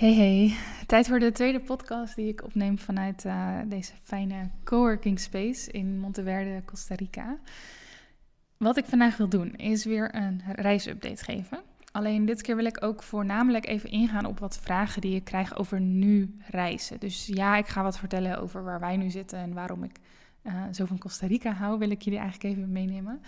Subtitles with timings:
[0.00, 0.56] Hey hey,
[0.86, 5.98] tijd voor de tweede podcast die ik opneem vanuit uh, deze fijne coworking space in
[5.98, 7.38] Monteverde, Costa Rica.
[8.56, 11.60] Wat ik vandaag wil doen is weer een reisupdate geven.
[11.92, 15.56] Alleen dit keer wil ik ook voornamelijk even ingaan op wat vragen die ik krijg
[15.56, 17.00] over nu reizen.
[17.00, 19.96] Dus ja, ik ga wat vertellen over waar wij nu zitten en waarom ik
[20.42, 23.20] uh, zo van Costa Rica hou, wil ik jullie eigenlijk even meenemen.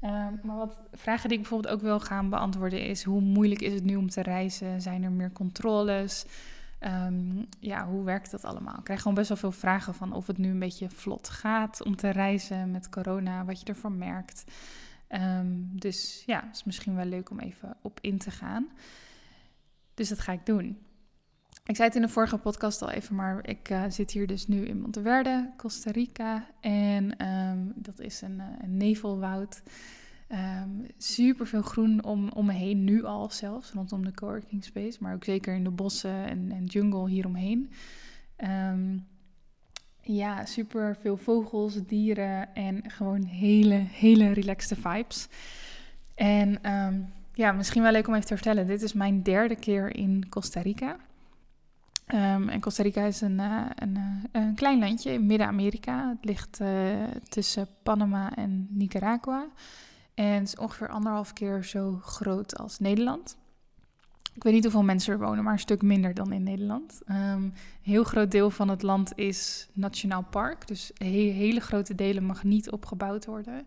[0.00, 3.74] Ehm, maar wat vragen die ik bijvoorbeeld ook wil gaan beantwoorden is: hoe moeilijk is
[3.74, 4.80] het nu om te reizen?
[4.80, 6.24] Zijn er meer controles?
[6.80, 8.78] Um, ja, hoe werkt dat allemaal?
[8.78, 11.84] Ik krijg gewoon best wel veel vragen van of het nu een beetje vlot gaat
[11.84, 14.44] om te reizen met corona, wat je ervan merkt.
[15.08, 18.68] Um, dus ja, is misschien wel leuk om even op in te gaan.
[19.94, 20.78] Dus dat ga ik doen.
[21.70, 24.46] Ik zei het in de vorige podcast al even, maar ik uh, zit hier dus
[24.46, 26.46] nu in Monteverde, Costa Rica.
[26.60, 29.62] En um, dat is een, een nevelwoud.
[30.28, 34.98] Um, super veel groen om, om me heen, nu al zelfs, rondom de coworking space.
[35.00, 37.70] Maar ook zeker in de bossen en, en jungle hieromheen.
[38.36, 39.06] Um,
[40.02, 45.28] ja, super veel vogels, dieren en gewoon hele, hele relaxte vibes.
[46.14, 46.58] En
[47.34, 48.66] ja, misschien wel leuk om even te vertellen.
[48.66, 50.96] Dit is mijn derde keer in Costa Rica.
[52.14, 56.08] Um, en Costa Rica is een, uh, een, uh, een klein landje in Midden-Amerika.
[56.08, 56.68] Het ligt uh,
[57.28, 59.46] tussen Panama en Nicaragua.
[60.14, 63.36] En het is ongeveer anderhalf keer zo groot als Nederland.
[64.34, 67.00] Ik weet niet hoeveel mensen er wonen, maar een stuk minder dan in Nederland.
[67.08, 70.66] Um, een heel groot deel van het land is nationaal park.
[70.66, 73.66] Dus he hele grote delen mag niet opgebouwd worden.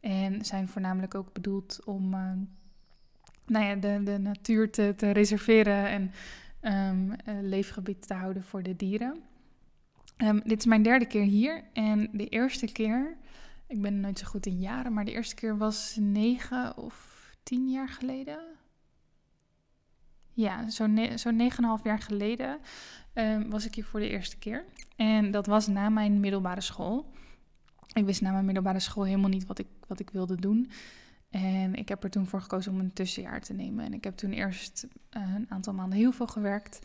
[0.00, 2.10] En zijn voornamelijk ook bedoeld om
[3.46, 6.10] nou ja, de, de natuur te, te reserveren en
[6.62, 9.22] um, een leefgebied te houden voor de dieren.
[10.16, 11.64] Um, dit is mijn derde keer hier.
[11.72, 13.16] En de eerste keer,
[13.66, 17.70] ik ben nooit zo goed in jaren, maar de eerste keer was negen of tien
[17.70, 18.52] jaar geleden
[20.32, 21.30] ja, zo'n ne zo
[21.78, 22.58] 9,5 jaar geleden
[23.14, 24.64] um, was ik hier voor de eerste keer.
[24.96, 27.12] En dat was na mijn middelbare school.
[27.92, 30.70] Ik wist na mijn middelbare school helemaal niet wat ik, wat ik wilde doen.
[31.32, 33.84] En ik heb er toen voor gekozen om een tussenjaar te nemen.
[33.84, 36.78] En ik heb toen eerst uh, een aantal maanden heel veel gewerkt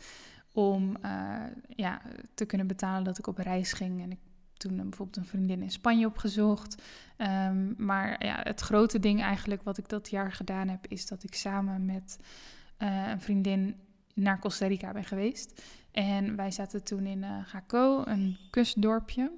[0.52, 1.41] om uh,
[1.75, 2.02] ja,
[2.34, 4.02] te kunnen betalen dat ik op reis ging.
[4.02, 4.19] En ik
[4.53, 6.81] toen bijvoorbeeld een vriendin in Spanje opgezocht.
[7.18, 11.24] Um, maar ja, het grote ding eigenlijk wat ik dat jaar gedaan heb, is dat
[11.24, 12.19] ik samen met
[12.78, 13.75] een vriendin
[14.14, 15.62] naar Costa Rica ben geweest.
[15.91, 19.31] En wij zaten toen in uh, Jaco, een kustdorpje.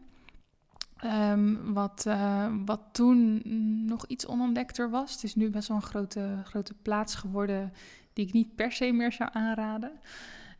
[1.05, 3.41] Um, wat, uh, wat toen
[3.85, 5.11] nog iets onontdekter was.
[5.11, 7.73] Het is nu best wel een grote, grote plaats geworden
[8.13, 9.91] die ik niet per se meer zou aanraden.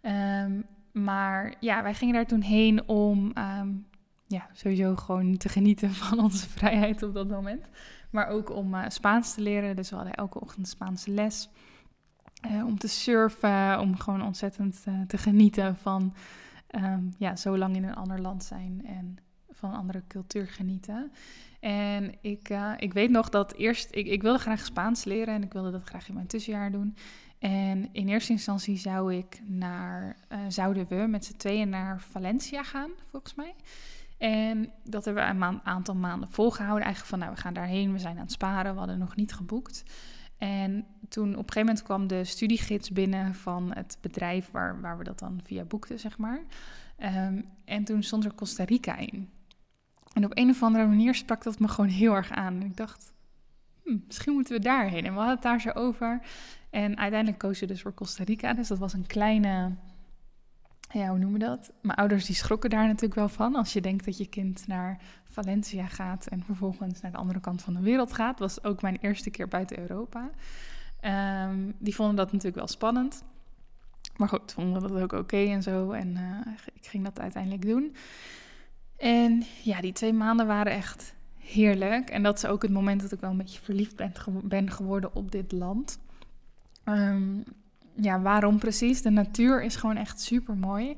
[0.02, 3.88] Um, maar ja, wij gingen daar toen heen om um,
[4.28, 7.70] ja, sowieso gewoon te genieten van onze vrijheid op dat moment.
[8.10, 9.76] Maar ook om uh, Spaans te leren.
[9.76, 11.50] Dus we hadden elke ochtend Spaanse les.
[12.52, 16.14] Uh, om te surfen, om gewoon ontzettend te genieten van
[17.18, 19.18] ja, zo lang in een ander land zijn en
[19.60, 21.12] van andere cultuur genieten.
[21.60, 25.44] En ik, uh, ik weet nog dat eerst, ik, ik wilde graag Spaans leren en
[25.44, 26.96] ik wilde dat graag in mijn tussenjaar doen.
[27.40, 30.16] En in eerste instantie zou ik naar,
[30.48, 33.56] zouden we met z'n tweeën naar Valencia gaan, volgens mij.
[34.18, 36.84] En dat hebben we een aantal maanden volgehouden.
[36.84, 39.34] Eigenlijk van, nou, we gaan daarheen, we zijn aan het sparen, we hadden nog niet
[39.34, 39.84] geboekt.
[40.38, 44.98] En toen op een gegeven moment kwam de studiegids binnen van het bedrijf waar, waar
[44.98, 46.42] we dat dan via boekten, zeg maar.
[47.00, 49.30] Um, en toen stond er Costa Rica in.
[50.14, 52.62] En op een of andere manier sprak dat me gewoon heel erg aan.
[52.62, 53.14] Ik dacht,
[53.84, 55.06] hm, misschien moeten we daarheen.
[55.06, 56.22] En we hadden het daar zo over.
[56.70, 58.54] En uiteindelijk kozen we dus voor Costa Rica.
[58.54, 59.72] Dus dat was een kleine
[60.94, 61.72] ja, hoe noemen we dat?
[61.82, 63.56] Mijn ouders die schrokken daar natuurlijk wel van.
[63.56, 67.62] Als je denkt dat je kind naar Valencia gaat en vervolgens naar de andere kant
[67.62, 68.40] van de wereld gaat.
[68.40, 70.30] was ook mijn eerste keer buiten Europa.
[71.00, 73.24] Ehm, die vonden dat natuurlijk wel spannend.
[74.16, 75.92] Maar goed, vonden dat ook oké en zo.
[75.92, 77.96] En uh, ik ging dat uiteindelijk doen.
[79.00, 82.10] En ja, die twee maanden waren echt heerlijk.
[82.10, 84.14] En dat is ook het moment dat ik wel een beetje verliefd ben,
[84.44, 86.00] ben geworden op dit land.
[86.84, 87.38] Ehm,
[87.96, 89.02] ja, waarom precies?
[89.02, 90.98] De natuur is gewoon echt super mooi.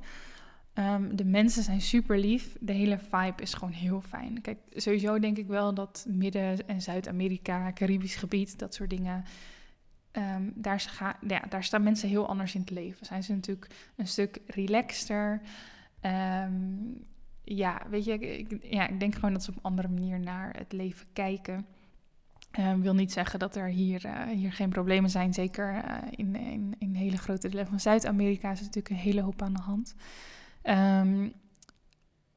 [0.74, 2.56] Ehm, de mensen zijn super lief.
[2.60, 4.42] De hele vibe is gewoon heel fijn.
[4.42, 9.24] Kijk, sowieso denk ik wel dat Midden- en Zuid-Amerika, Caribisch gebied, dat soort dingen.
[10.12, 10.84] Ehm, daar,
[11.28, 13.06] ja, daar staan mensen heel anders in het leven.
[13.06, 15.42] Zijn ze natuurlijk een stuk relaxter.
[17.44, 20.56] Ja, weet je, ik, ja, ik denk gewoon dat ze op een andere manier naar
[20.58, 21.66] het leven kijken.
[22.60, 25.34] Uh, wil niet zeggen dat er hier, uh, hier geen problemen zijn.
[25.34, 29.42] Zeker uh, in, in, in hele grote delen van Zuid-Amerika is natuurlijk een hele hoop
[29.42, 29.96] aan de hand.
[30.64, 31.34] Um,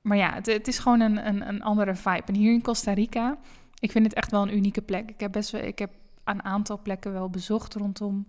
[0.01, 2.27] maar ja, het, is gewoon een, een, een andere vibe.
[2.27, 3.39] En hier in Costa Rica,
[3.79, 5.11] ik vind het echt wel een unieke plek.
[5.11, 5.91] Ik heb best wel, ik heb
[6.25, 8.27] een aantal plekken wel bezocht rondom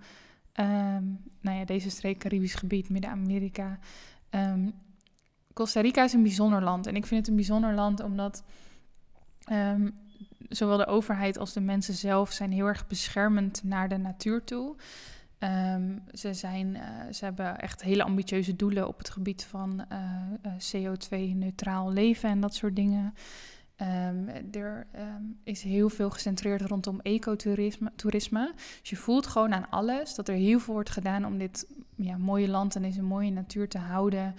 [0.59, 3.79] um, nou ja, deze streek, Caribisch gebied, Midden-Amerika.
[4.29, 4.73] Um,
[5.55, 6.87] Costa Rica is een bijzonder land.
[6.87, 8.43] En ik vind het een bijzonder land omdat
[10.49, 14.75] zowel de overheid als de mensen zelf zijn heel erg beschermend naar de natuur toe.
[15.39, 16.81] Um, ze, zijn, uh,
[17.11, 19.99] ze hebben echt hele ambitieuze doelen op het gebied van uh,
[20.45, 23.13] uh, CO2-neutraal leven en dat soort dingen.
[23.81, 24.87] Um, er
[25.43, 27.91] is heel veel gecentreerd rondom ecotourisme.
[27.95, 28.51] Toerisme.
[28.79, 32.17] Dus je voelt gewoon aan alles dat er heel veel wordt gedaan om dit ja,
[32.17, 34.35] mooie land en deze mooie natuur te houden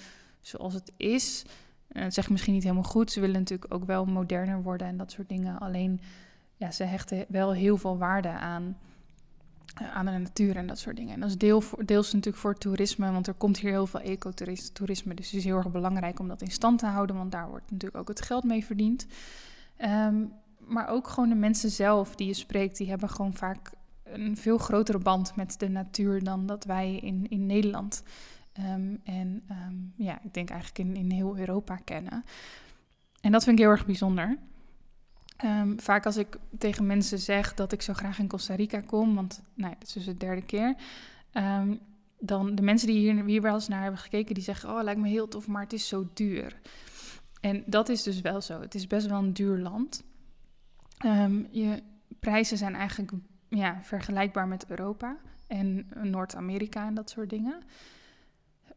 [0.47, 1.45] zoals het is.
[1.89, 3.13] Dat zeg misschien niet helemaal goed.
[3.13, 5.59] Ze willen natuurlijk ook wel moderner worden en dat soort dingen.
[5.59, 6.01] Alleen,
[6.57, 8.77] ja, ze hechten wel heel veel waarde aan,
[9.83, 11.15] uh, aan de natuur en dat soort dingen.
[11.15, 15.15] En dat is deels natuurlijk voor toerisme, want er komt hier heel veel ecotourisme.
[15.15, 17.71] Dus het is heel erg belangrijk om dat in stand te houden, want daar wordt
[17.71, 19.07] natuurlijk ook het geld mee verdiend.
[19.85, 23.71] Um, maar ook gewoon de mensen zelf die je spreekt, die hebben gewoon vaak
[24.03, 28.03] een veel grotere band met de natuur dan dat wij in, in Nederland
[28.59, 32.25] Um, en um, ja, ik denk eigenlijk in, in heel Europa kennen.
[33.21, 34.39] En dat vind ik heel erg bijzonder.
[35.45, 39.15] Um, vaak als ik tegen mensen zeg dat ik zo graag in Costa Rica kom,
[39.15, 40.75] want nou, dit is dus de derde keer.
[42.19, 45.01] dan de mensen die hier, hier wel eens naar hebben gekeken, die zeggen: Oh, lijkt
[45.01, 46.61] me heel tof, maar het is zo duur.
[47.41, 48.61] En dat is dus wel zo.
[48.61, 50.05] Het is best wel een duur land.
[51.51, 51.83] je
[52.21, 53.13] prijzen zijn eigenlijk
[53.49, 55.17] ja, vergelijkbaar met Europa
[55.47, 57.63] en Noord-Amerika en dat soort dingen.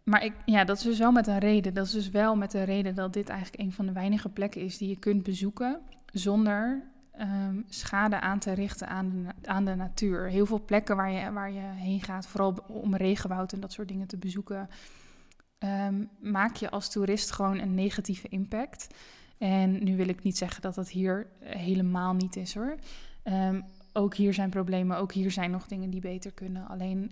[0.09, 1.73] Maar ik, ja, dat is dus wel met een reden.
[1.73, 4.61] Dat is dus wel met de reden dat dit eigenlijk een van de weinige plekken
[4.61, 5.79] is die je kunt bezoeken
[6.13, 6.83] zonder
[7.19, 10.29] um, schade aan te richten aan de, aan de natuur.
[10.29, 13.87] Heel veel plekken waar je, waar je heen gaat, vooral om regenwoud en dat soort
[13.87, 14.69] dingen te bezoeken,
[15.59, 18.87] um, maak je als toerist gewoon een negatieve impact.
[19.37, 22.75] En nu wil ik niet zeggen dat dat hier helemaal niet is hoor.
[23.23, 23.63] Um,
[23.93, 26.67] ook hier zijn problemen, ook hier zijn nog dingen die beter kunnen.
[26.67, 27.11] Alleen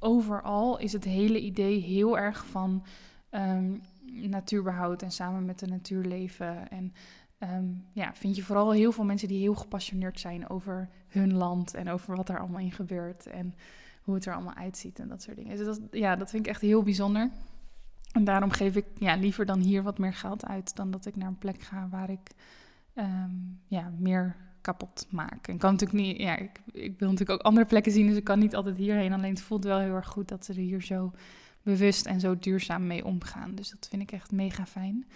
[0.00, 2.84] overal is het hele idee heel erg van
[3.30, 3.80] um,
[4.28, 6.70] natuurbehoud en samen met de natuur leven.
[6.70, 6.92] En
[7.38, 11.74] um, ja, vind je vooral heel veel mensen die heel gepassioneerd zijn over hun land
[11.74, 13.54] en over wat er allemaal in gebeurt en
[14.02, 15.56] hoe het er allemaal uitziet en dat soort dingen.
[15.56, 17.30] Dus dat, ja, dat vind ik echt heel bijzonder.
[18.12, 21.16] En daarom geef ik ja, liever dan hier wat meer geld uit dan dat ik
[21.16, 22.30] naar een plek ga waar ik
[22.94, 25.58] um, ja, meer kapot maken.
[25.58, 28.38] Kan natuurlijk niet, ja, ik, ik, wil natuurlijk ook andere plekken zien, dus ik kan
[28.38, 29.12] niet altijd hierheen.
[29.12, 31.12] Alleen het voelt wel heel erg goed dat ze er hier zo
[31.62, 33.54] bewust en zo duurzaam mee omgaan.
[33.54, 35.06] Dus dat vind ik echt mega fijn.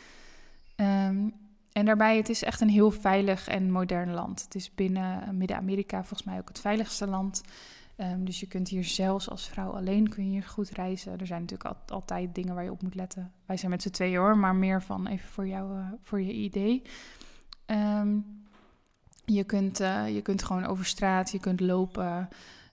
[0.76, 1.32] Um,
[1.72, 4.42] en daarbij, het is echt een heel veilig en modern land.
[4.42, 7.42] Het is binnen Midden-Amerika volgens mij ook het veiligste land.
[7.96, 11.20] Um, dus je kunt hier zelfs als vrouw alleen kun je hier goed reizen.
[11.20, 13.32] Er zijn natuurlijk al, altijd dingen waar je op moet letten.
[13.46, 16.32] Wij zijn met z'n tweeën hoor, maar meer van even voor jou, uh, voor je
[16.32, 16.82] idee.
[17.66, 18.43] Um,
[19.24, 22.28] je kunt, uh, je kunt gewoon over straat, je kunt lopen.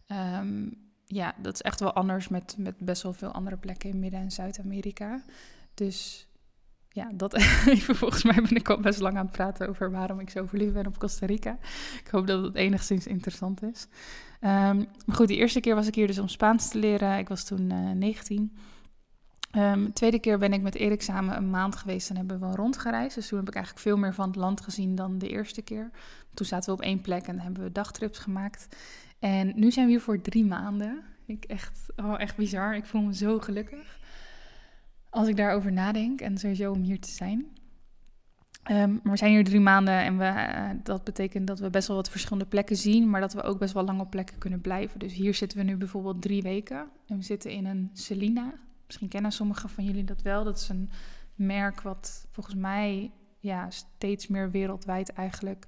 [0.07, 3.99] Um, ja, dat is echt wel anders met, met best wel veel andere plekken in
[3.99, 5.23] Midden- en Zuid-Amerika.
[5.73, 6.27] Dus
[6.89, 7.33] ja, dat
[7.65, 7.95] even.
[7.95, 10.73] Volgens mij ben ik al best lang aan het praten over waarom ik zo verliefd
[10.73, 11.57] ben op Costa Rica.
[12.03, 13.87] Ik hoop dat het enigszins interessant is.
[14.41, 17.17] Um, maar goed, de eerste keer was ik hier dus om Spaans te leren.
[17.17, 18.55] Ik was toen uh, 19.
[19.51, 23.15] De tweede keer ben ik met Erik samen een maand geweest en hebben we rondgereisd.
[23.15, 25.89] Dus toen heb ik eigenlijk veel meer van het land gezien dan de eerste keer.
[26.33, 28.67] Toen zaten we op één plek en hebben we dagtrips gemaakt.
[29.19, 31.03] En nu zijn we hier voor drie maanden.
[31.25, 32.75] Ik echt, oh, echt bizar.
[32.75, 33.99] Ik voel me zo gelukkig
[35.09, 36.21] als ik daarover nadenk.
[36.21, 37.45] En sowieso om hier te zijn.
[38.63, 41.97] Maar we zijn hier drie maanden en we, uh, dat betekent dat we best wel
[41.97, 44.99] wat verschillende plekken zien, maar dat we ook best wel lang op plekken kunnen blijven.
[44.99, 48.53] Dus hier zitten we nu bijvoorbeeld drie weken en we zitten in een Selina.
[48.91, 50.43] Misschien kennen sommigen van jullie dat wel.
[50.43, 50.89] Dat is een
[51.35, 55.67] merk wat volgens mij ja, steeds meer wereldwijd eigenlijk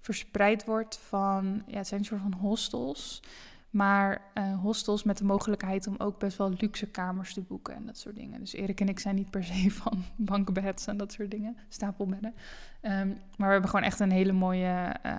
[0.00, 3.22] verspreid wordt van, ja, het zijn een soort van hostels
[3.70, 7.86] Maar uh, hostels met de mogelijkheid om ook best wel luxe kamers te boeken en
[7.86, 8.40] dat soort dingen.
[8.40, 12.34] Dus Erik en ik zijn niet per se van bankbeds en dat soort dingen, stapelbedden.
[12.82, 15.12] Um, maar we hebben gewoon echt een hele mooie, uh,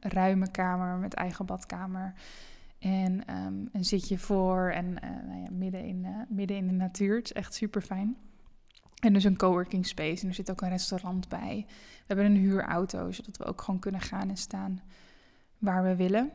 [0.00, 2.14] ruime kamer met eigen badkamer.
[2.84, 7.16] En um, een zitje voor en uh, nou ja, midden, in, midden in de natuur.
[7.16, 8.16] Het is echt super fijn.
[9.00, 10.22] En dus een coworking space.
[10.22, 11.64] En er zit ook een restaurant bij.
[11.66, 14.80] We hebben een huurauto, zodat we ook gewoon kunnen gaan en staan
[15.58, 16.30] waar we willen.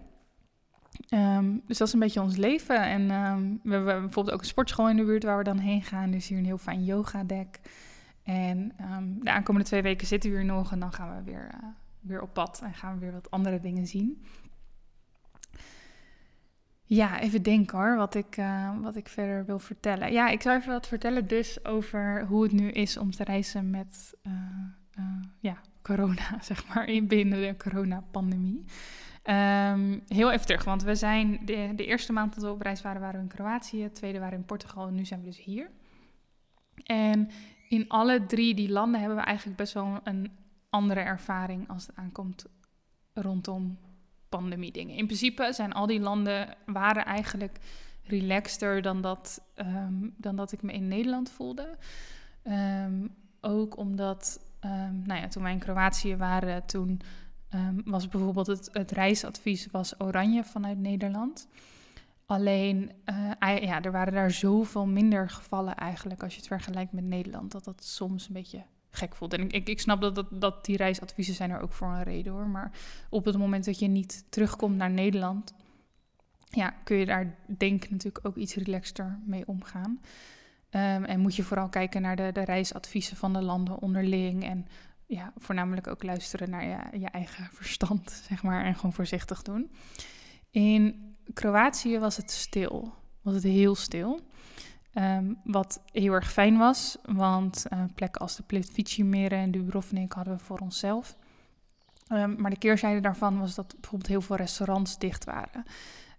[1.14, 2.84] Um, dus dat is een beetje ons leven.
[2.84, 5.82] En um, we hebben bijvoorbeeld ook een sportschool in de buurt waar we dan heen
[5.82, 6.12] gaan.
[6.12, 7.60] Dus hier een heel fijn yogadek.
[8.24, 8.72] En
[9.20, 12.22] de aankomende twee weken zitten we hier nog en dan gaan we weer, uh, weer
[12.22, 14.24] op pad en gaan we weer wat andere dingen zien.
[16.90, 20.12] Ja, even denken hoor, wat ik, uh, wat ik verder wil vertellen.
[20.12, 23.70] Ja, ik zou even wat vertellen dus over hoe het nu is om te reizen
[23.70, 24.34] met uh,
[25.00, 25.06] uh,
[25.40, 28.64] ja, corona, zeg maar, in binnen de coronapandemie.
[29.24, 32.82] Um, heel even terug, want we zijn de, de, eerste maand dat we op reis
[32.82, 35.26] waren, waren we in Kroatië, de tweede waren we in Portugal en nu zijn we
[35.26, 35.70] dus hier.
[36.84, 37.30] En
[37.68, 40.32] in alle drie die landen hebben we eigenlijk best wel een
[40.70, 42.46] andere ervaring als het aankomt
[43.14, 43.78] rondom
[44.30, 44.96] pandemie dingen.
[44.96, 47.58] In principe zijn al die landen waren eigenlijk
[48.04, 51.78] relaxter dan dat, um, dan dat ik me in Nederland voelde.
[52.44, 57.02] Um, ook omdat, um, nou ja, toen wij in Kroatië waren, toen
[57.86, 61.48] was bijvoorbeeld het, het reisadvies was oranje vanuit Nederland.
[62.26, 67.04] Alleen, uh, ja, er waren daar zoveel minder gevallen eigenlijk als je het vergelijkt met
[67.04, 69.34] Nederland, dat dat soms een beetje gek voelt.
[69.34, 72.34] En ik, ik snap dat, dat, dat die reisadviezen zijn er ook voor een reden
[72.34, 72.48] hoor.
[72.48, 72.72] Maar
[73.10, 75.54] op het moment dat je niet terugkomt naar Nederland,
[76.50, 80.00] ja, kun je daar denk ik natuurlijk ook iets relaxter mee omgaan.
[80.72, 84.44] Um, en moet je vooral kijken naar de, de reisadviezen van de landen onderling.
[84.44, 84.68] En
[85.06, 88.66] ja, voornamelijk ook luisteren naar je, je eigen verstand, zeg maar.
[88.66, 89.72] En gewoon voorzichtig doen.
[90.52, 92.94] In Kroatië was het stil.
[93.22, 94.20] Was het heel stil.
[95.00, 100.34] Um, wat heel erg fijn was, want uh, plekken als de Plitvice-meren en Dubrovnik hadden
[100.38, 101.16] we voor onszelf.
[102.12, 105.66] Um, maar de keerzijde daarvan was dat bijvoorbeeld heel veel restaurants dicht waren.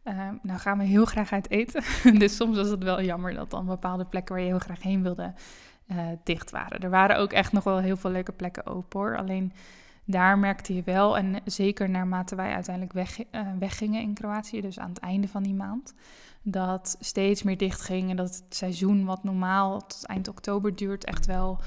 [0.04, 1.82] Um, nou gaan we heel graag uit eten,
[2.18, 5.02] dus soms was het wel jammer dat dan bepaalde plekken waar je heel graag heen
[5.02, 5.32] wilde
[5.86, 6.80] uh, dicht waren.
[6.80, 9.52] Er waren ook echt nog wel heel veel leuke plekken open hoor, alleen
[10.10, 14.78] daar merkte je wel, en zeker naarmate wij uiteindelijk weg, uh, weggingen in Kroatië, dus
[14.78, 15.94] aan het einde van die maand,
[16.42, 21.04] dat steeds meer dicht ging en dat het seizoen wat normaal tot eind oktober duurt
[21.04, 21.60] echt wel,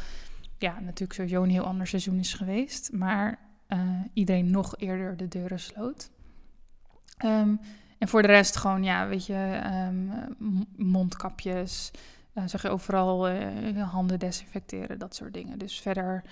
[0.58, 3.80] ja, natuurlijk sowieso een heel ander seizoen is geweest, maar uh,
[4.14, 6.12] iedereen nog eerder de deuren sloot.
[7.26, 7.60] Um,
[7.98, 10.12] en voor de rest gewoon, ja, weet je, um,
[10.76, 11.92] mondkapjes,
[12.34, 13.30] uh, zeg je overal
[13.78, 15.60] handen desinfecteren, dat soort dingen.
[15.60, 16.24] Dus verder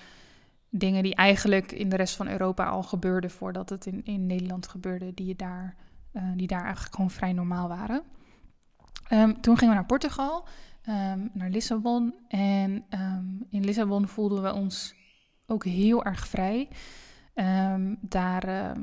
[0.72, 4.68] dingen die eigenlijk in de rest van Europa al gebeurden voordat het in, in Nederland
[4.68, 5.76] gebeurde, die, je daar,
[6.14, 8.04] uh, die daar eigenlijk gewoon vrij normaal waren.
[9.10, 10.48] Um, toen gingen we naar Portugal,
[10.88, 12.16] um, naar Lissabon.
[12.28, 14.96] En um, in Lissabon voelden we ons
[15.46, 16.68] ook heel erg vrij.
[18.02, 18.76] daar,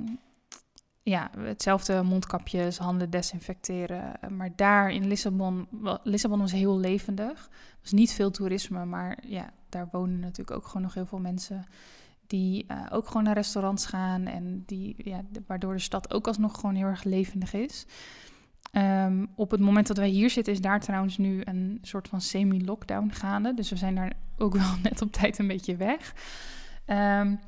[1.09, 4.13] ja, hetzelfde mondkapjes, handen desinfecteren.
[4.29, 5.69] Maar daar in Lissabon,
[6.03, 7.45] Lissabon was heel levendig.
[7.47, 11.19] Er was niet veel toerisme, maar ja, daar wonen natuurlijk ook gewoon nog heel veel
[11.19, 11.67] mensen
[12.27, 16.55] die uh, ook gewoon naar restaurants gaan en die, ja, waardoor de stad ook alsnog
[16.61, 17.87] gewoon heel erg levendig is.
[18.73, 22.21] Um, op het moment dat wij hier zitten, is daar trouwens nu een soort van
[22.21, 23.55] semi-lockdown gaande.
[23.55, 26.15] Dus we zijn daar ook wel net op tijd een beetje weg.
[26.87, 27.41] Um,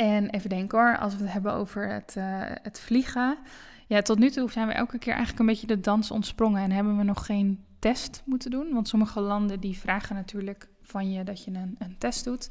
[0.00, 2.24] en even denken hoor, als we het hebben over het, uh,
[2.62, 3.38] het vliegen.
[3.86, 6.70] Ja, tot nu toe zijn we elke keer eigenlijk een beetje de dans ontsprongen en
[6.70, 8.72] hebben we nog geen test moeten doen.
[8.72, 12.48] Want sommige landen die vragen natuurlijk van je dat je een, een test doet.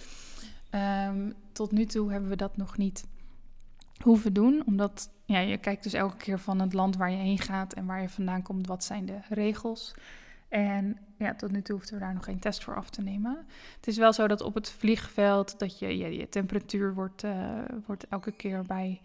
[1.08, 3.04] Um, tot nu toe hebben we dat nog niet
[4.04, 7.40] hoeven doen, omdat ja, je kijkt dus elke keer van het land waar je heen
[7.40, 9.96] gaat en waar je vandaan komt, wat zijn de regels.
[10.50, 13.46] En ja, tot nu toe hoefden we daar nog geen test voor af te nemen.
[13.76, 18.08] Het is wel zo dat op het vliegveld dat je, je, temperatuur wordt, uh, wordt
[18.08, 19.02] elke keer bij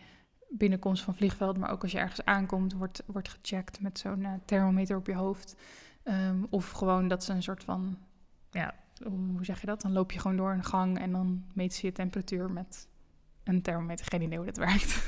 [0.49, 4.33] binnenkomst van vliegveld, maar ook als je ergens aankomt, wordt, wordt gecheckt met zo'n uh,
[4.45, 5.57] thermometer op je hoofd.
[6.05, 7.99] Um, of gewoon dat ze een soort van,
[8.51, 9.81] ja, hoe zeg je dat?
[9.81, 12.89] Dan loop je gewoon door een gang en dan meet ze je temperatuur met
[13.45, 14.07] een thermometer.
[14.09, 15.07] Geen idee hoe dat werkt.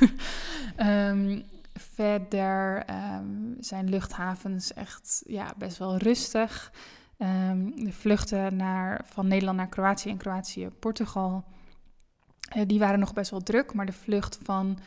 [0.79, 1.45] um,
[1.81, 6.73] verder um, zijn luchthavens echt ja, best wel rustig.
[7.19, 11.45] Um, de vluchten naar, van Nederland naar Kroatië en Kroatië Portugal,
[12.57, 13.75] uh, die waren nog best wel druk.
[13.75, 14.79] Maar de vlucht van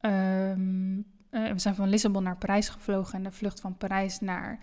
[0.00, 0.96] um,
[1.30, 4.58] uh, we zijn van Lissabon naar Parijs gevlogen en de vlucht van Parijs naar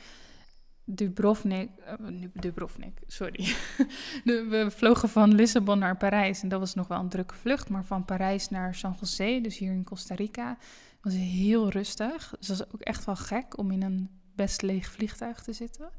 [0.88, 1.70] Dubrovnik,
[2.02, 3.56] uh, Dubrovnik, sorry.
[4.24, 7.70] we vlogen van Lissabon naar Parijs en dat was nog wel een drukke vlucht.
[7.70, 10.58] Maar van Parijs naar San José, dus hier in Costa Rica,
[11.06, 12.34] was heel rustig.
[12.40, 15.90] Dus dat is ook echt wel gek om in een best leeg vliegtuig te zitten.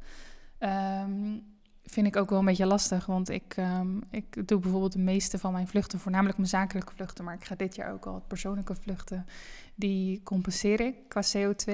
[0.59, 1.43] Um,
[1.83, 5.39] vind ik ook wel een beetje lastig, want ik, um, ik doe bijvoorbeeld de meeste
[5.39, 8.75] van mijn vluchten, voornamelijk mijn zakelijke vluchten, maar ik ga dit jaar ook al persoonlijke
[8.75, 9.27] vluchten,
[9.75, 11.73] die compenseer ik qua CO2.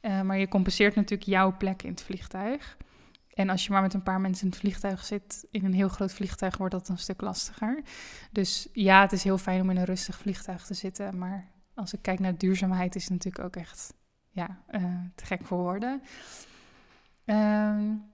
[0.00, 2.76] Uh, maar je compenseert natuurlijk jouw plek in het vliegtuig.
[3.34, 5.88] En als je maar met een paar mensen in het vliegtuig zit, in een heel
[5.88, 7.82] groot vliegtuig, wordt dat een stuk lastiger.
[8.30, 11.18] Dus ja, het is heel fijn om in een rustig vliegtuig te zitten.
[11.18, 11.50] Maar
[11.80, 13.94] als ik kijk naar duurzaamheid, is het natuurlijk ook echt
[14.30, 14.84] ja, uh,
[15.14, 16.02] te gek voor woorden.
[17.24, 18.08] Um,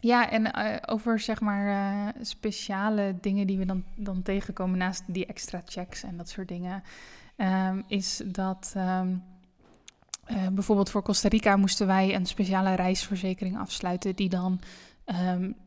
[0.00, 5.02] ja, en uh, over zeg maar uh, speciale dingen die we dan, dan tegenkomen naast
[5.06, 6.82] die extra checks en dat soort dingen,
[7.36, 9.02] um, is dat uh,
[10.52, 14.60] bijvoorbeeld voor Costa Rica moesten wij een speciale reisverzekering afsluiten die dan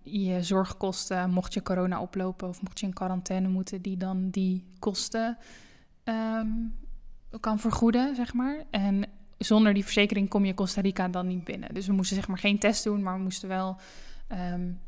[0.03, 4.65] je zorgkosten, mocht je corona oplopen of mocht je in quarantaine moeten, die dan die
[4.79, 5.37] kosten
[7.39, 8.63] kan vergoeden, zeg maar.
[8.71, 9.05] En
[9.37, 11.73] zonder die verzekering kom je Costa Rica dan niet binnen.
[11.73, 13.77] Dus we moesten zeg maar geen test doen, maar we moesten wel
[14.31, 14.79] um,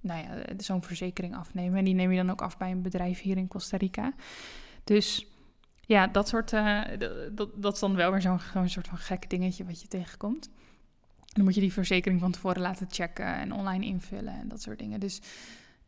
[0.00, 1.78] nou ja, zo'n verzekering afnemen.
[1.78, 4.12] En die neem je dan ook af bij een bedrijf hier in Costa Rica.
[4.84, 5.26] Dus
[5.80, 6.82] ja, dat soort, uh,
[7.32, 10.50] dat, dat is dan wel weer zo'n soort van gek dingetje wat je tegenkomt.
[11.26, 14.78] Dan moet je die verzekering van tevoren laten checken en online invullen en dat soort
[14.78, 15.00] dingen.
[15.00, 15.20] Dus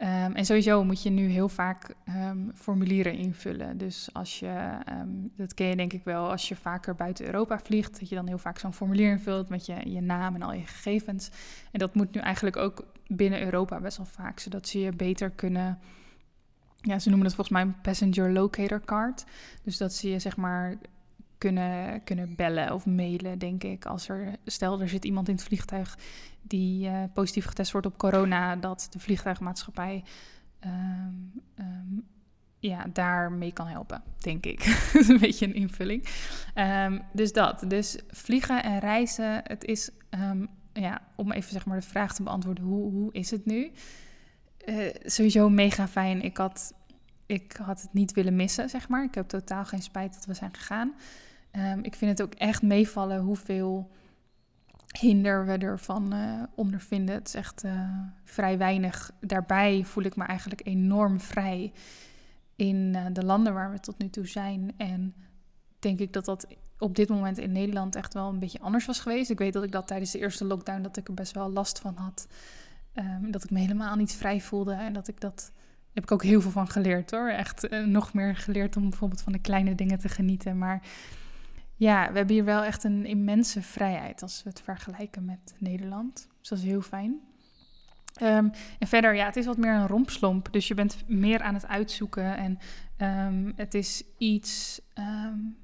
[0.02, 3.78] Um, en sowieso moet je nu heel vaak um, formulieren invullen.
[3.78, 7.59] Dus als je, um, dat ken je denk ik wel, als je vaker buiten Europa
[7.59, 10.52] vliegt, dat je dan heel vaak zo'n formulier invult met je, je naam en al
[10.52, 11.30] je gegevens.
[11.73, 15.30] En dat moet nu eigenlijk ook binnen Europa best wel vaak, zodat ze je beter
[15.30, 15.78] kunnen.
[16.76, 19.25] Ja, ze noemen dat volgens mij een passenger locator card.
[19.62, 20.78] Dus dat ze je zeg maar
[21.40, 23.85] kunnen, kunnen bellen of mailen, denk ik.
[23.87, 25.99] Als er, stel, er zit iemand in het vliegtuig
[26.42, 30.04] die uh, positief getest wordt op corona, dat de vliegtuigmaatschappij
[30.64, 32.06] um, um,
[32.59, 34.64] ja, daarmee kan helpen, denk ik.
[35.00, 36.06] is een beetje een invulling.
[36.54, 37.64] Um, dus dat.
[37.68, 39.90] Dus vliegen en reizen, het is,
[40.73, 43.71] ja, om even zeg maar de vraag te beantwoorden, hoe, hoe is het nu?
[44.67, 46.23] Uh, sowieso mega fijn.
[46.23, 46.75] Ik had,
[47.26, 49.04] ik had het niet willen missen, zeg maar.
[49.04, 50.95] Ik heb totaal geen spijt dat we zijn gegaan.
[51.82, 53.91] Ik vind het ook echt meevallen hoeveel
[54.99, 57.15] hinder we ervan uh, ondervinden.
[57.15, 57.89] Het is echt uh,
[58.25, 59.10] vrij weinig.
[59.21, 61.73] Daarbij voel ik me eigenlijk enorm vrij
[62.56, 64.73] in uh, de landen waar we tot nu toe zijn.
[64.76, 65.15] En
[65.78, 66.47] denk ik dat dat
[66.78, 69.30] op dit moment in Nederland echt wel een beetje anders was geweest.
[69.30, 71.78] Ik weet dat ik dat tijdens de eerste lockdown dat ik er best wel last
[71.78, 72.26] van had.
[72.95, 75.52] Um, dat ik me helemaal niet vrij voelde en dat ik dat
[75.93, 77.28] heb ik ook heel veel van geleerd hoor.
[77.28, 80.58] Echt nog meer geleerd om bijvoorbeeld van de kleine dingen te genieten.
[80.58, 80.82] Maar
[81.80, 86.28] ja, we hebben hier wel echt een immense vrijheid als we het vergelijken met Nederland.
[86.38, 87.21] Dus dat is heel fijn.
[88.23, 90.52] Um, en verder, ja, het is wat meer een rompslomp.
[90.52, 92.36] Dus je bent meer aan het uitzoeken.
[92.36, 92.58] En
[93.28, 95.56] um, het is iets um,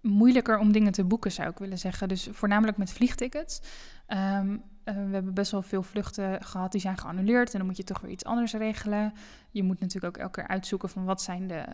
[0.00, 2.08] moeilijker om dingen te boeken, zou ik willen zeggen.
[2.08, 3.60] Dus voornamelijk met vliegtickets.
[4.08, 4.40] Uh,
[4.84, 7.52] we hebben best wel veel vluchten gehad die zijn geannuleerd.
[7.52, 9.12] En dan moet je toch weer iets anders regelen.
[9.50, 11.64] Je moet natuurlijk ook elke keer uitzoeken van wat zijn de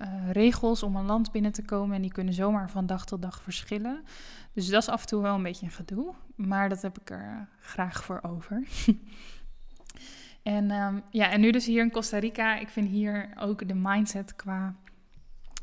[0.00, 1.96] uh, regels om een land binnen te komen.
[1.96, 4.04] En die kunnen zomaar van dag tot dag verschillen.
[4.52, 6.14] Dus dat is af en toe wel een beetje een gedoe.
[6.34, 8.62] Maar dat heb ik er uh, graag voor over.
[10.42, 12.58] en, um, ja, en nu dus hier in Costa Rica.
[12.58, 14.74] Ik vind hier ook de mindset qua,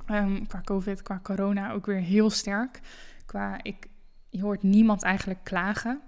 [0.10, 2.80] um, qua COVID, qua corona ook weer heel sterk.
[3.26, 3.88] Qua, ik,
[4.30, 6.02] je hoort niemand eigenlijk klagen.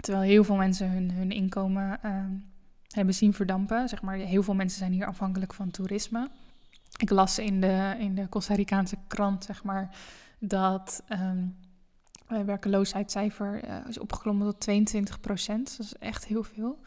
[0.00, 2.24] Terwijl heel veel mensen hun, hun inkomen uh,
[2.88, 3.88] hebben zien verdampen.
[3.88, 6.30] Zeg maar, heel veel mensen zijn hier afhankelijk van toerisme.
[6.96, 9.96] Ik las in de, in de Costa Ricaanse krant, zeg maar,
[10.38, 11.56] dat um,
[12.26, 15.76] het werkeloosheidscijfer uh, is opgeklommen tot 22 procent.
[15.76, 16.78] Dat is echt heel veel.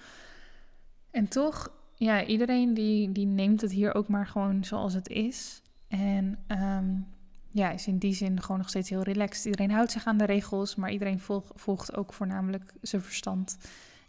[1.12, 5.62] En toch, ja, iedereen die, die neemt het hier ook maar gewoon zoals het is.
[5.88, 7.08] En um,
[7.52, 9.46] ja, is in die zin gewoon nog steeds heel relaxed.
[9.46, 11.20] Iedereen houdt zich aan de regels, maar iedereen
[11.56, 13.58] volgt ook voornamelijk zijn verstand.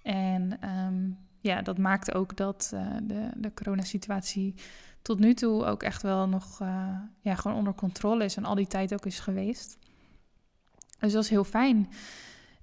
[0.03, 4.55] En um, ja, dat maakt ook dat uh, de, de coronasituatie
[5.07, 8.55] tot nu toe ook echt wel nog uh, ja, gewoon onder controle is en al
[8.55, 9.79] die tijd ook is geweest.
[10.99, 11.89] Dus dat is heel fijn.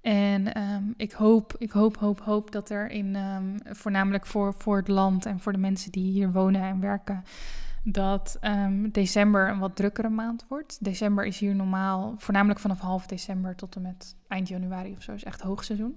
[0.00, 4.76] En um, ik hoop, ik hoop, hoop, hoop dat er in, um, voornamelijk voor, voor
[4.76, 7.24] het land en voor de mensen die hier wonen en werken,
[7.82, 10.84] dat um, december een wat drukkere maand wordt.
[10.84, 15.12] December is hier normaal, voornamelijk vanaf half december tot en met eind januari of zo,
[15.12, 15.96] is echt hoogseizoen.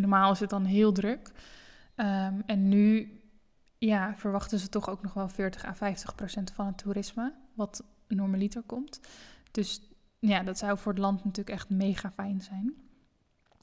[0.00, 1.30] Normaal is het dan heel druk.
[2.46, 3.16] En nu
[3.86, 7.84] ja, verwachten ze toch ook nog wel 40 à 50 procent van het toerisme, wat
[8.08, 9.00] normaliter komt.
[9.50, 9.80] Dus
[10.18, 12.74] ja, dat zou voor het land natuurlijk echt mega fijn zijn.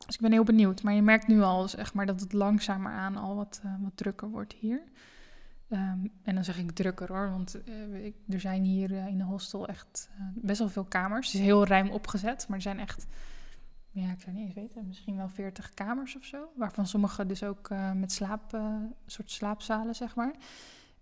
[0.05, 0.83] Dus ik ben heel benieuwd.
[0.83, 3.91] Maar je merkt nu al zeg maar, dat het langzamer aan al wat, uh, wat
[3.97, 4.83] drukker wordt hier.
[5.69, 9.23] Ehm, en dan zeg ik drukker hoor, want eh, ik, er zijn hier in de
[9.23, 11.27] hostel echt best wel veel kamers.
[11.27, 13.07] Het is heel ruim opgezet, maar er zijn echt,
[13.99, 16.37] ja, ik zou niet eens weten, misschien wel 40 kamers of zo.
[16.55, 18.61] Waarvan sommige dus ook met slaap,
[19.05, 20.35] soort slaapzalen, zeg maar.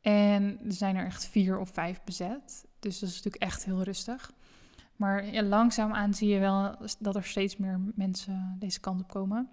[0.01, 2.65] En er zijn er echt vier of vijf bezet.
[2.79, 4.31] Dus dat is natuurlijk echt heel rustig.
[4.95, 9.49] Maar ja, langzaamaan zie je wel dat er steeds meer mensen deze kant op komen.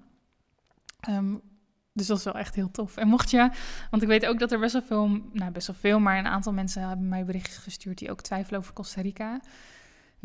[1.01, 1.35] Ehm,
[1.93, 2.97] dus dat is wel echt heel tof.
[2.97, 3.51] En mocht je,
[3.91, 6.27] want ik weet ook dat er best wel veel, nou best wel veel, maar een
[6.27, 9.41] aantal mensen hebben mij berichtjes gestuurd die ook twijfelen over Costa Rica.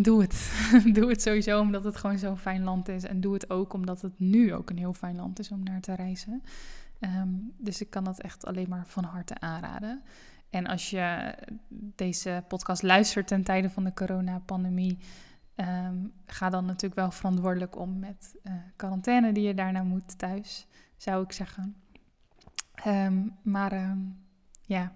[0.02, 0.52] Doe het.
[0.98, 3.04] doe het sowieso omdat het gewoon zo'n fijn land is.
[3.04, 5.82] En doe het ook omdat het nu ook een heel fijn land is om naar
[5.82, 6.44] te reizen.
[7.00, 10.04] Ehm, dus ik kan dat echt alleen maar van harte aanraden.
[10.50, 11.36] En als je
[11.96, 14.98] deze podcast luistert ten tijde van de coronapandemie,
[15.56, 20.68] um, ga dan natuurlijk wel verantwoordelijk om met uh, quarantaine die je daarna moet thuis,
[20.98, 21.76] zou ik zeggen.
[22.74, 23.98] Ehm, maar
[24.62, 24.94] ja,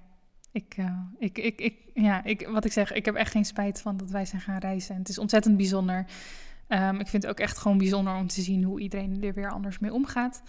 [0.53, 3.81] ik, uh, ik, ik, ik, ja ik, wat ik zeg, ik heb echt geen spijt
[3.81, 4.93] van dat wij zijn gaan reizen.
[4.93, 6.05] En het is ontzettend bijzonder.
[6.99, 9.79] ik vind het ook echt gewoon bijzonder om te zien hoe iedereen er weer anders
[9.79, 10.41] mee omgaat.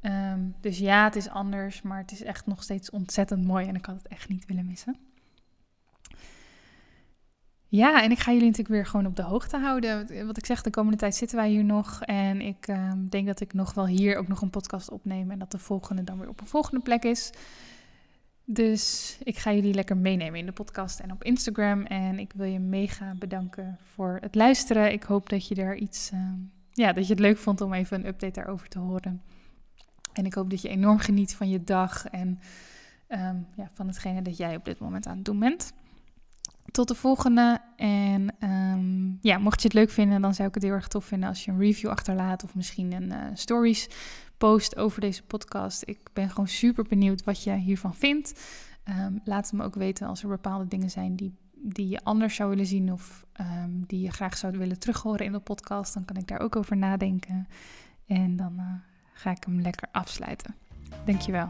[0.00, 3.74] Ehm, dus ja, het is anders, maar het is echt nog steeds ontzettend mooi en
[3.74, 4.96] ik had het echt niet willen missen.
[7.68, 10.26] Ja, en ik ga jullie natuurlijk weer gewoon op de hoogte houden.
[10.26, 12.02] Wat ik zeg, de komende tijd zitten wij hier nog.
[12.02, 15.30] En ik ehm, denk dat ik nog wel hier ook nog een podcast opneem.
[15.30, 17.30] En dat de volgende dan weer op een volgende plek is.
[18.52, 21.82] Dus ik ga jullie lekker meenemen in de podcast en op Instagram.
[21.82, 24.92] En ik wil je mega bedanken voor het luisteren.
[24.92, 26.10] Ik hoop dat je er iets.
[26.10, 26.34] Ehm,
[26.72, 29.22] ja, dat je het leuk vond om even een update daarover te horen.
[30.12, 32.40] En ik hoop dat je enorm geniet van je dag en
[33.06, 35.72] ehm, ja, van hetgene dat jij op dit moment aan het doen bent.
[36.70, 37.60] Tot de volgende.
[37.76, 41.04] En ehm, ja, mocht je het leuk vinden, dan zou ik het heel erg tof
[41.04, 43.88] vinden als je een review achterlaat of misschien een uh, stories
[44.48, 45.82] post over deze podcast.
[45.86, 48.42] Ik ben gewoon super benieuwd wat je hiervan vindt.
[48.88, 52.34] Um, laat het me ook weten als er bepaalde dingen zijn die, die je anders
[52.34, 53.26] zou willen zien of
[53.86, 55.94] die je graag zou willen terughoren in de podcast.
[55.94, 57.46] Dan kan ik daar ook over nadenken.
[58.06, 58.74] En dan uh,
[59.12, 60.54] ga ik hem lekker afsluiten.
[61.04, 61.48] Dankjewel.